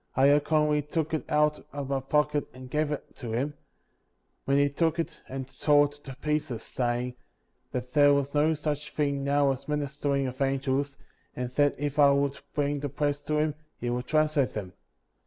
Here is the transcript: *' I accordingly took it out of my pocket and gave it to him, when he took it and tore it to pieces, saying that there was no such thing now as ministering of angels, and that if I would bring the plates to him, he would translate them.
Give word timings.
*' 0.07 0.15
I 0.15 0.25
accordingly 0.29 0.81
took 0.81 1.13
it 1.13 1.23
out 1.29 1.63
of 1.71 1.89
my 1.89 1.99
pocket 1.99 2.47
and 2.55 2.71
gave 2.71 2.91
it 2.91 3.15
to 3.17 3.33
him, 3.33 3.53
when 4.45 4.57
he 4.57 4.67
took 4.67 4.97
it 4.97 5.21
and 5.29 5.47
tore 5.59 5.85
it 5.85 5.91
to 6.05 6.15
pieces, 6.15 6.63
saying 6.63 7.13
that 7.71 7.93
there 7.93 8.11
was 8.11 8.33
no 8.33 8.55
such 8.55 8.89
thing 8.95 9.23
now 9.23 9.51
as 9.51 9.67
ministering 9.67 10.25
of 10.25 10.41
angels, 10.41 10.97
and 11.35 11.51
that 11.51 11.75
if 11.77 11.99
I 11.99 12.09
would 12.09 12.39
bring 12.55 12.79
the 12.79 12.89
plates 12.89 13.21
to 13.21 13.37
him, 13.37 13.53
he 13.77 13.91
would 13.91 14.07
translate 14.07 14.55
them. 14.55 14.73